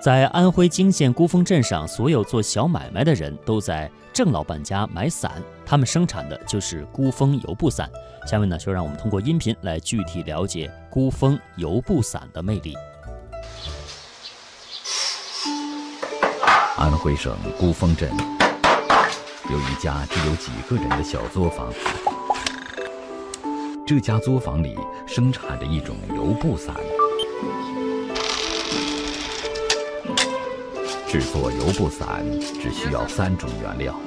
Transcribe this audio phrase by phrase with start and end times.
[0.00, 7.90] 在安徽泾县孤峰镇上，所有做小买卖的人都在郑老板家买伞，他们生产的就是孤峰油布伞。
[8.24, 12.76] 下面呢，就让我们通过音频来具体了解孤峰油布伞的魅力。
[16.76, 18.08] 安徽省孤峰镇
[19.50, 21.72] 有一家只有几个人的小作坊，
[23.84, 24.76] 这家作坊里
[25.08, 26.72] 生产着一种油布伞。
[31.08, 32.22] 制作油布伞
[32.60, 33.98] 只需要三种原料：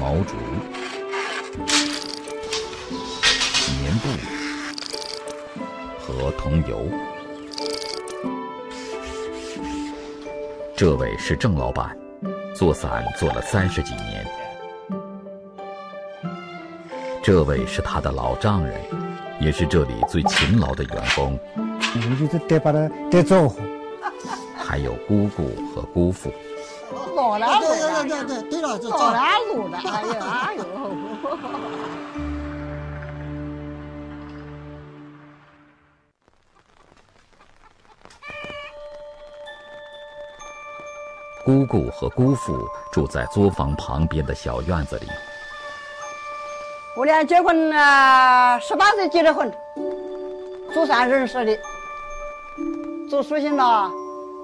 [0.00, 0.34] 毛竹、
[3.78, 4.08] 棉布
[6.00, 6.88] 和桐油。
[10.74, 11.94] 这位是郑老板，
[12.54, 14.26] 做伞做了三十几年。
[17.22, 18.80] 这位是他的老丈人，
[19.42, 21.38] 也是这里最勤劳的员工。
[21.58, 23.60] 我就是得把它得招呼。
[24.72, 26.32] 还有姑姑和姑父。
[27.14, 27.68] 老了，对
[28.08, 30.64] 对对对对了，老了路了，哎呀哎呦！
[41.44, 42.58] 姑姑和姑父
[42.90, 45.06] 住在作坊旁边的小院子里。
[46.96, 49.52] 我俩结婚了，十八岁结的婚，
[50.72, 51.58] 做伞认识的，
[53.10, 53.90] 做书信了。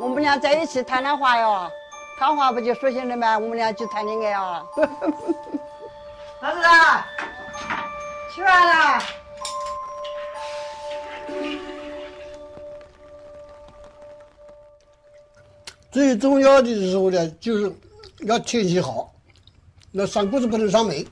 [0.01, 1.71] 我们俩在一起谈谈话哟，
[2.19, 3.37] 谈话不就舒心了吗？
[3.37, 4.65] 我们俩就谈恋爱啊。
[6.41, 6.63] 儿子，
[8.33, 9.03] 吃饭了。
[15.91, 17.73] 最重要的时候呢，就是
[18.21, 19.13] 要天气好，
[19.91, 21.05] 那上谷子不能上煤，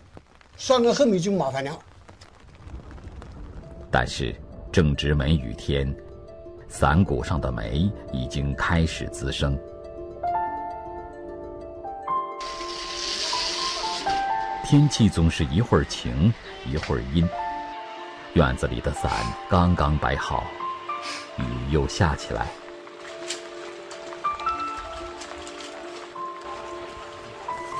[0.56, 1.76] 上了后面就麻烦了。
[3.90, 4.32] 但是
[4.70, 5.92] 正值梅雨天。
[6.69, 9.59] 伞骨上的霉已经开始滋生，
[14.64, 16.33] 天气总是一会儿晴
[16.67, 17.26] 一会儿阴。
[18.34, 19.10] 院子里的伞
[19.49, 20.44] 刚刚摆好，
[21.38, 22.47] 雨又下起来。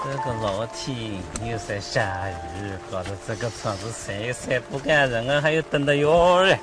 [0.03, 0.97] 这个老天
[1.45, 6.59] 又在下雨，搞得这个厂子晒晒不干人啊，还要等到腰嘞。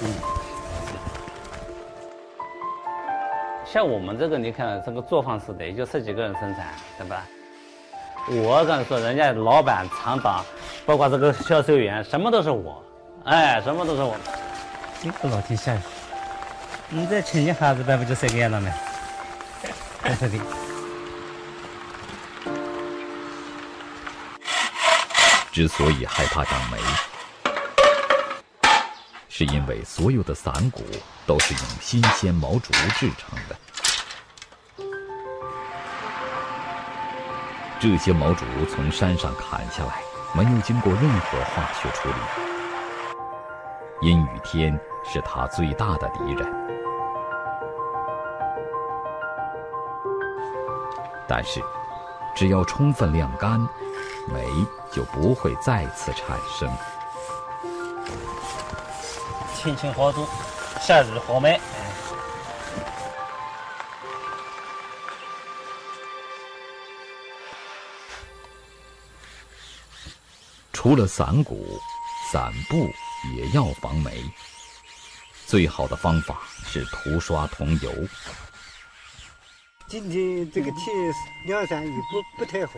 [0.00, 0.08] 嗯。
[3.72, 7.24] 像我们这个，你看这个作坊式的，也就十几个人生产，对吧？
[8.28, 10.44] 我跟你说，人家老板、厂长，
[10.84, 12.84] 包括这个销售员，什么都是我，
[13.24, 14.14] 哎，什么都是我。
[15.02, 15.78] 这个老天下雨，
[16.90, 18.70] 你再请一下子班不就这个样了吗？
[20.18, 20.38] 是的。
[25.50, 26.76] 之所以害怕长霉，
[29.42, 30.84] 是因为所有的伞骨
[31.26, 33.56] 都是用新鲜毛竹制成的。
[37.80, 40.00] 这些毛竹从山上砍下来，
[40.32, 42.14] 没有经过任何化学处理。
[44.08, 46.48] 阴雨天是它最大的敌人，
[51.26, 51.60] 但是
[52.36, 53.58] 只要充分晾干，
[54.32, 54.46] 霉
[54.92, 56.70] 就不会再次产生。
[59.62, 60.28] 天晴好做，
[60.80, 61.60] 下雨好卖。
[70.72, 71.78] 除了伞骨，
[72.32, 72.90] 伞布
[73.36, 74.20] 也要防霉。
[75.46, 77.92] 最好的方法是涂刷桐油。
[79.86, 81.14] 今天这个天
[81.46, 82.72] 晾伞也不不太好，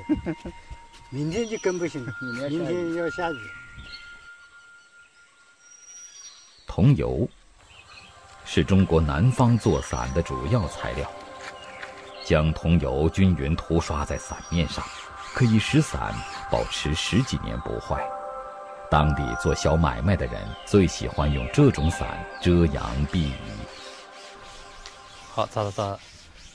[1.08, 2.12] 明天就更不行了。
[2.50, 3.63] 明天要下雨。
[6.74, 7.28] 桐油
[8.44, 11.08] 是中国南方做伞的主要材料。
[12.24, 14.84] 将桐油均匀涂刷在伞面上。
[15.32, 16.12] 可以使伞
[16.50, 18.04] 保持十几年不坏。
[18.90, 23.34] 当地做小买卖的人最喜欢用这种伞遮阳避雨。
[25.30, 26.00] 好，找到找到，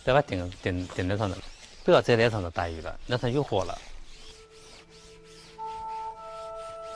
[0.03, 1.37] 再把顶顶顶上头，
[1.85, 3.77] 不要再来上头打雨了，那上有火了。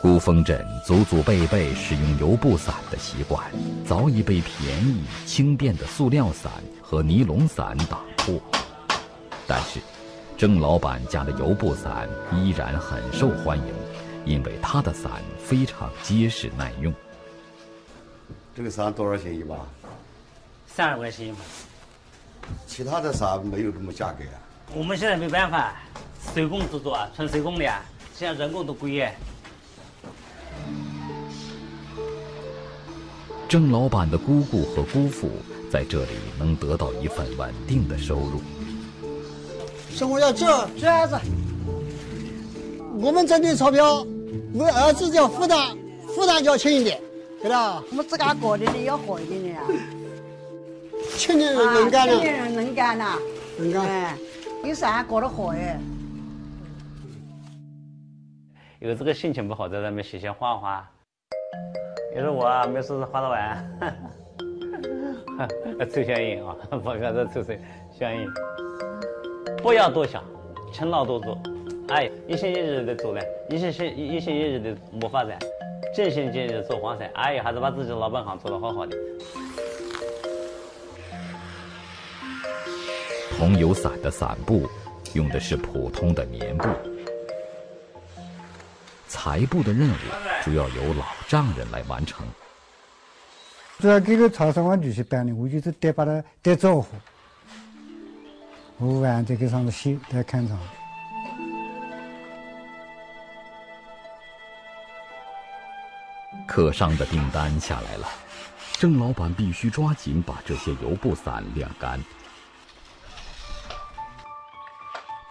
[0.04, 3.42] 孤峰镇祖祖辈辈使用油布伞的习惯，
[3.88, 6.52] 早已被便宜轻便的塑料伞
[6.82, 8.38] 和尼龙伞打破。
[9.48, 9.80] 但是。
[10.36, 13.74] 郑老板家的油布伞依然很受欢迎，
[14.26, 16.94] 因为他的伞非常结实耐用。
[18.54, 19.56] 这个伞多少钱一把？
[20.68, 21.38] 三十块钱一把。
[22.68, 24.36] 其他的伞没有这么价格啊？
[24.74, 25.76] 我们现在没办法，
[26.36, 27.72] 手工制作，纯手工的，
[28.14, 29.10] 现在人工都贵。
[33.54, 35.30] 郑老板的姑姑和姑父
[35.70, 36.10] 在这里
[36.40, 38.42] 能得到一份稳定的收入。
[39.92, 41.16] 生活要这这样子，
[43.00, 44.04] 我们挣点钞票，
[44.56, 45.78] 为儿子要负担，
[46.08, 47.00] 负担就要轻一点，
[47.44, 47.84] 对吧？
[47.92, 49.62] 我们自家过得的要好一点的呀。
[51.16, 53.20] 青年人能干青的，年人能干呐，
[53.60, 53.88] 能干。
[53.88, 54.18] 哎，
[54.64, 55.80] 有啥搞得好哎。
[58.80, 60.90] 有这个心情不好，在那边写写画画。
[62.16, 63.90] 也是我啊没事花着玩，
[65.92, 67.54] 抽香烟啊，不看这抽抽
[67.98, 68.28] 香烟。
[69.64, 70.24] 不要多想，
[70.72, 71.38] 勤劳多做。
[71.90, 75.40] 哎，一心一意的做呢，一心心一心一意的谋发展，
[75.96, 77.10] 尽心尽力做黄鳝。
[77.14, 78.96] 哎，还是把自己老本行做得好好的。
[83.38, 84.70] 桐油伞的伞布
[85.14, 86.70] 用的是普通的棉布，
[89.08, 89.94] 裁布的任务
[90.44, 92.28] 主要由老丈人来完成。
[93.80, 96.88] 主要这个潮汕话女婿办的，我就是得把它得招呼，
[98.78, 100.60] 我晚在给上头写，在看场。
[106.46, 108.08] 客商的订单下来了，
[108.74, 112.04] 郑老板必须抓紧把这些油布伞晾干。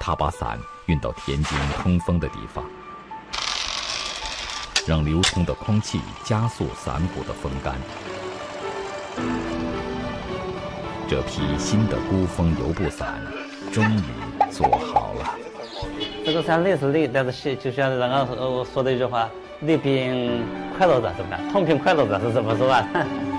[0.01, 2.65] 他把伞运到天津通风的地方，
[4.87, 7.75] 让流通的空气加速伞骨的风干。
[11.09, 13.21] 这批新的孤峰油布伞
[13.71, 14.03] 终于
[14.51, 15.35] 做好了。
[16.25, 19.29] 这个伞累是累，但是像就像刚刚说的一句话，
[19.61, 20.43] 累并
[20.77, 21.53] 快乐着，是不是？
[21.53, 22.87] 痛并快乐着是这么说吧？